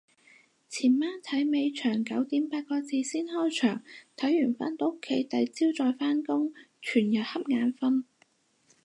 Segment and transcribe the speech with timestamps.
[0.67, 3.83] 前晚睇尾場九點八個字先開場，
[4.17, 8.03] 睇完返到屋企第朝再返工，全日恰眼瞓